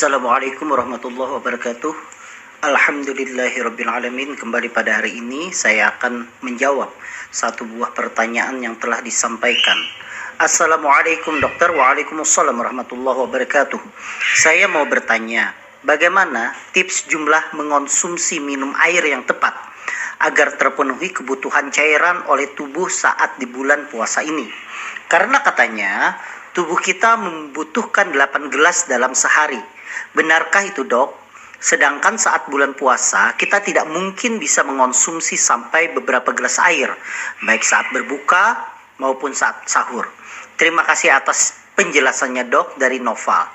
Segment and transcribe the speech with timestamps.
[0.00, 1.92] Assalamualaikum warahmatullahi wabarakatuh.
[2.64, 6.88] Alhamdulillahirrabbilalamin Kembali pada hari ini saya akan menjawab
[7.28, 9.76] satu buah pertanyaan yang telah disampaikan.
[10.40, 11.68] Assalamualaikum dokter.
[11.68, 13.76] Waalaikumsalam warahmatullahi wabarakatuh.
[14.40, 15.52] Saya mau bertanya
[15.84, 19.52] Bagaimana tips jumlah mengonsumsi minum air yang tepat
[20.24, 24.48] Agar terpenuhi kebutuhan cairan oleh tubuh saat di bulan puasa ini?
[25.12, 26.16] Karena katanya
[26.56, 29.60] tubuh kita membutuhkan 8 gelas dalam sehari
[30.12, 31.20] Benarkah itu dok?
[31.60, 36.88] Sedangkan saat bulan puasa, kita tidak mungkin bisa mengonsumsi sampai beberapa gelas air,
[37.44, 38.56] baik saat berbuka
[38.96, 40.08] maupun saat sahur.
[40.56, 43.48] Terima kasih atas penjelasannya dok dari Nova.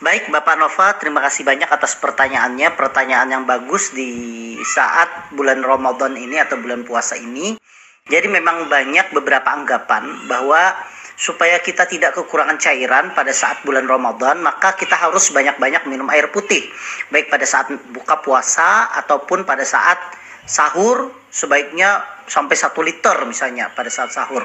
[0.00, 2.72] Baik Bapak Nova, terima kasih banyak atas pertanyaannya.
[2.72, 7.60] Pertanyaan yang bagus di saat bulan Ramadan ini atau bulan puasa ini.
[8.06, 10.76] Jadi memang banyak beberapa anggapan bahwa
[11.16, 16.28] supaya kita tidak kekurangan cairan pada saat bulan Ramadan, maka kita harus banyak-banyak minum air
[16.28, 16.60] putih.
[17.08, 19.96] Baik pada saat buka puasa ataupun pada saat
[20.44, 24.44] sahur, sebaiknya sampai satu liter misalnya pada saat sahur.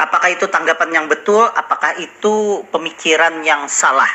[0.00, 1.44] Apakah itu tanggapan yang betul?
[1.44, 4.08] Apakah itu pemikiran yang salah?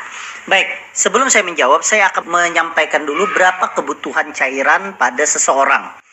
[0.50, 6.07] Baik, sebelum saya menjawab, saya akan menyampaikan dulu berapa kebutuhan cairan pada seseorang.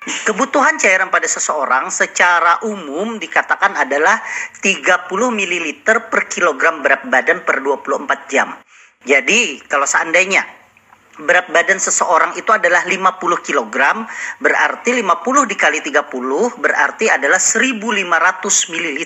[0.00, 4.16] Kebutuhan cairan pada seseorang secara umum dikatakan adalah
[4.64, 8.56] 30 ml per kilogram berat badan per 24 jam.
[9.04, 10.40] Jadi, kalau seandainya
[11.20, 13.76] berat badan seseorang itu adalah 50 kg,
[14.40, 18.98] berarti 50 dikali 30 berarti adalah 1500 ml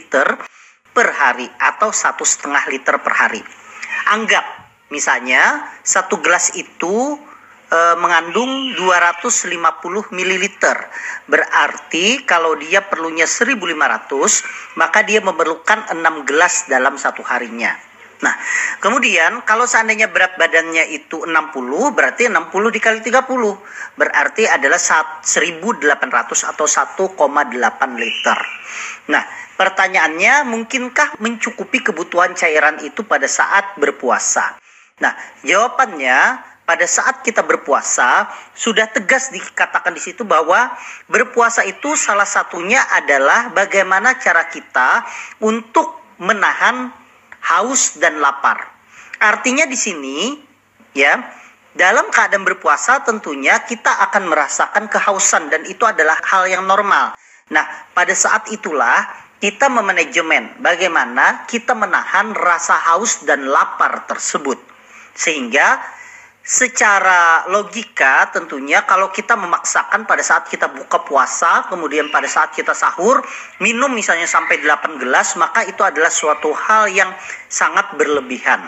[0.95, 3.43] per hari atau satu setengah liter per hari.
[4.15, 4.47] Anggap
[4.95, 7.19] misalnya satu gelas itu
[7.69, 10.45] e, mengandung 250 ml.
[11.29, 17.75] Berarti kalau dia perlunya 1500, maka dia memerlukan 6 gelas dalam satu harinya.
[18.25, 18.33] Nah,
[18.81, 23.21] kemudian kalau seandainya berat badannya itu 60, berarti 60 dikali 30.
[24.01, 28.39] Berarti adalah 1800 atau 1,8 liter.
[29.13, 29.25] Nah,
[29.61, 34.57] pertanyaannya mungkinkah mencukupi kebutuhan cairan itu pada saat berpuasa?
[35.05, 35.13] Nah,
[35.45, 40.73] jawabannya pada saat kita berpuasa sudah tegas dikatakan di situ bahwa
[41.13, 45.05] berpuasa itu salah satunya adalah bagaimana cara kita
[45.45, 46.89] untuk menahan
[47.45, 48.65] haus dan lapar.
[49.21, 50.19] Artinya di sini
[50.97, 51.21] ya
[51.77, 57.13] dalam keadaan berpuasa tentunya kita akan merasakan kehausan dan itu adalah hal yang normal.
[57.53, 59.05] Nah, pada saat itulah
[59.43, 64.57] kita memanajemen bagaimana kita menahan rasa haus dan lapar tersebut.
[65.13, 65.79] Sehingga
[66.45, 72.77] secara logika tentunya kalau kita memaksakan pada saat kita buka puasa kemudian pada saat kita
[72.77, 73.25] sahur
[73.65, 77.09] minum misalnya sampai 8 gelas maka itu adalah suatu hal yang
[77.49, 78.61] sangat berlebihan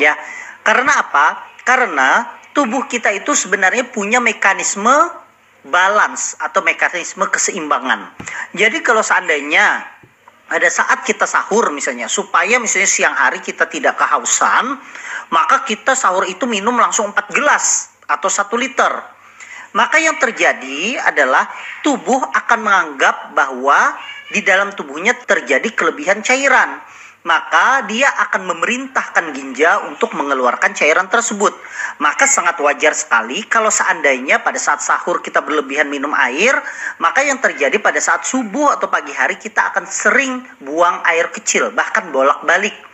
[0.00, 0.16] ya.
[0.64, 1.26] Karena apa?
[1.68, 2.24] Karena
[2.56, 5.12] tubuh kita itu sebenarnya punya mekanisme
[5.68, 8.14] balance atau mekanisme keseimbangan.
[8.56, 9.84] Jadi kalau seandainya
[10.48, 14.80] pada saat kita sahur misalnya supaya misalnya siang hari kita tidak kehausan
[15.28, 18.92] maka kita sahur itu minum langsung 4 gelas atau 1 liter.
[19.76, 21.44] Maka yang terjadi adalah
[21.84, 23.92] tubuh akan menganggap bahwa
[24.32, 26.80] di dalam tubuhnya terjadi kelebihan cairan
[27.28, 31.52] maka dia akan memerintahkan ginjal untuk mengeluarkan cairan tersebut.
[32.00, 36.56] Maka sangat wajar sekali kalau seandainya pada saat sahur kita berlebihan minum air,
[36.96, 41.68] maka yang terjadi pada saat subuh atau pagi hari kita akan sering buang air kecil,
[41.76, 42.87] bahkan bolak-balik.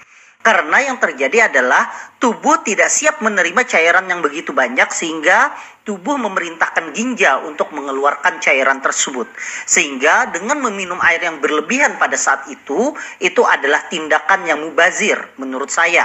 [0.44, 1.88] Karena yang terjadi adalah
[2.20, 5.56] tubuh tidak siap menerima cairan yang begitu banyak sehingga
[5.88, 9.24] tubuh memerintahkan ginjal untuk mengeluarkan cairan tersebut.
[9.64, 12.92] Sehingga dengan meminum air yang berlebihan pada saat itu,
[13.24, 16.04] itu adalah tindakan yang mubazir menurut saya.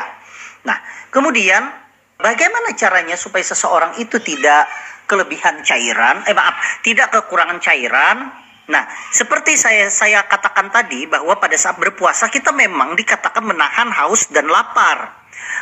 [0.64, 0.80] Nah,
[1.12, 1.68] kemudian
[2.16, 4.72] bagaimana caranya supaya seseorang itu tidak
[5.04, 11.58] kelebihan cairan, eh maaf, tidak kekurangan cairan Nah, seperti saya saya katakan tadi bahwa pada
[11.58, 15.18] saat berpuasa kita memang dikatakan menahan haus dan lapar.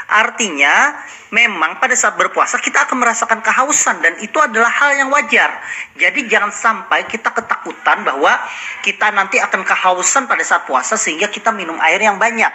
[0.08, 0.96] Artinya,
[1.32, 5.56] memang pada saat berpuasa kita akan merasakan kehausan dan itu adalah hal yang wajar.
[5.96, 8.36] Jadi jangan sampai kita ketakutan bahwa
[8.84, 12.52] kita nanti akan kehausan pada saat puasa sehingga kita minum air yang banyak.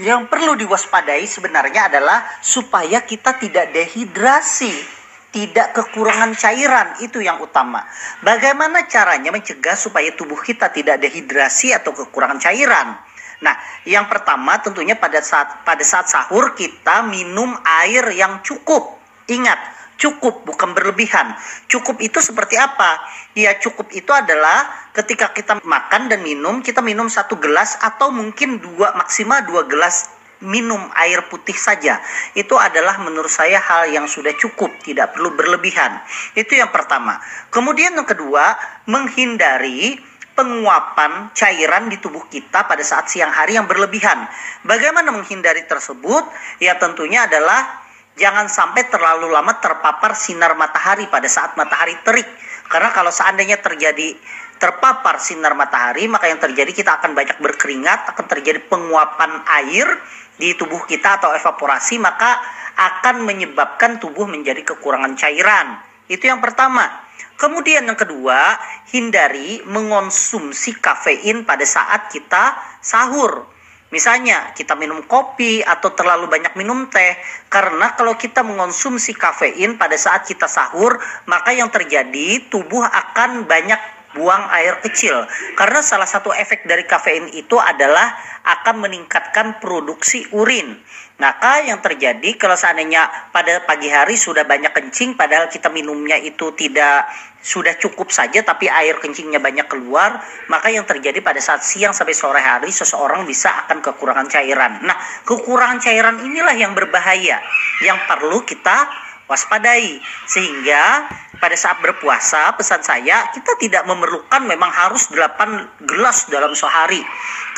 [0.00, 5.01] Yang perlu diwaspadai sebenarnya adalah supaya kita tidak dehidrasi
[5.32, 7.82] tidak kekurangan cairan itu yang utama.
[8.20, 13.00] Bagaimana caranya mencegah supaya tubuh kita tidak dehidrasi atau kekurangan cairan?
[13.42, 13.56] Nah,
[13.88, 19.02] yang pertama tentunya pada saat pada saat sahur kita minum air yang cukup.
[19.26, 19.58] Ingat,
[19.98, 21.34] cukup bukan berlebihan.
[21.66, 23.02] Cukup itu seperti apa?
[23.34, 28.60] Ya cukup itu adalah ketika kita makan dan minum kita minum satu gelas atau mungkin
[28.60, 32.02] dua maksimal dua gelas minum air putih saja.
[32.34, 36.02] Itu adalah menurut saya hal yang sudah cukup tidak perlu berlebihan.
[36.34, 37.22] Itu yang pertama.
[37.48, 38.58] Kemudian yang kedua
[38.90, 39.96] menghindari
[40.32, 44.26] penguapan cairan di tubuh kita pada saat siang hari yang berlebihan.
[44.66, 46.24] Bagaimana menghindari tersebut?
[46.58, 47.84] Ya tentunya adalah
[48.16, 52.28] jangan sampai terlalu lama terpapar sinar matahari pada saat matahari terik
[52.70, 54.14] karena kalau seandainya terjadi
[54.62, 59.90] terpapar sinar matahari, maka yang terjadi kita akan banyak berkeringat, akan terjadi penguapan air
[60.38, 62.38] di tubuh kita atau evaporasi, maka
[62.78, 65.82] akan menyebabkan tubuh menjadi kekurangan cairan.
[66.06, 66.88] Itu yang pertama.
[67.36, 68.54] Kemudian yang kedua,
[68.94, 73.51] hindari mengonsumsi kafein pada saat kita sahur.
[73.92, 77.12] Misalnya kita minum kopi atau terlalu banyak minum teh
[77.52, 80.96] karena kalau kita mengonsumsi kafein pada saat kita sahur
[81.28, 83.76] maka yang terjadi tubuh akan banyak
[84.16, 90.80] buang air kecil karena salah satu efek dari kafein itu adalah akan meningkatkan produksi urin.
[91.20, 96.50] Maka yang terjadi kalau seandainya pada pagi hari sudah banyak kencing padahal kita minumnya itu
[96.58, 97.06] tidak
[97.42, 102.14] sudah cukup saja tapi air kencingnya banyak keluar, maka yang terjadi pada saat siang sampai
[102.14, 104.78] sore hari seseorang bisa akan kekurangan cairan.
[104.86, 104.94] Nah,
[105.26, 107.42] kekurangan cairan inilah yang berbahaya
[107.82, 108.86] yang perlu kita
[109.26, 109.98] waspadai.
[110.30, 111.10] Sehingga
[111.42, 117.02] pada saat berpuasa pesan saya kita tidak memerlukan memang harus 8 gelas dalam sehari.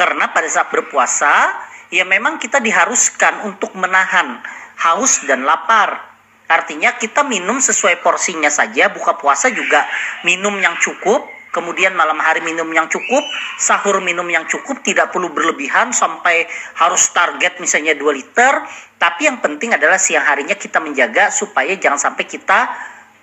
[0.01, 1.53] Karena pada saat berpuasa
[1.93, 4.41] ya memang kita diharuskan untuk menahan
[4.81, 6.14] haus dan lapar
[6.49, 9.85] artinya kita minum sesuai porsinya saja buka puasa juga
[10.23, 11.25] minum yang cukup
[11.55, 13.23] kemudian malam hari minum yang cukup,
[13.63, 18.67] sahur minum yang cukup, tidak perlu berlebihan sampai harus target misalnya 2 liter,
[18.99, 22.75] tapi yang penting adalah siang harinya kita menjaga supaya jangan sampai kita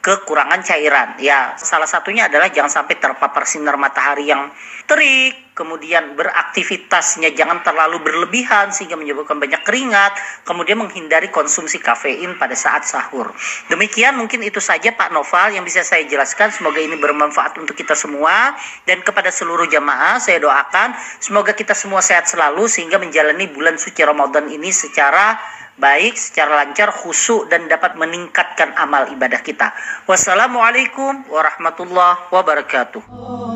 [0.01, 1.15] kekurangan cairan.
[1.21, 4.49] Ya, salah satunya adalah jangan sampai terpapar sinar matahari yang
[4.89, 12.57] terik, kemudian beraktivitasnya jangan terlalu berlebihan sehingga menyebabkan banyak keringat, kemudian menghindari konsumsi kafein pada
[12.57, 13.29] saat sahur.
[13.69, 16.49] Demikian mungkin itu saja Pak Noval yang bisa saya jelaskan.
[16.49, 18.57] Semoga ini bermanfaat untuk kita semua
[18.89, 24.01] dan kepada seluruh jamaah saya doakan semoga kita semua sehat selalu sehingga menjalani bulan suci
[24.01, 25.37] Ramadan ini secara
[25.77, 29.71] baik secara lancar, khusyuk dan dapat meningkatkan amal ibadah kita.
[30.09, 33.50] Wassalamualaikum warahmatullahi wabarakatuh.